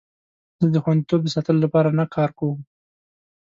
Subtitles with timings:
[0.61, 2.59] زه د خوندیتوب د ساتلو لپاره نه کار کوم.